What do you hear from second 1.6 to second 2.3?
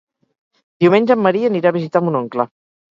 a visitar mon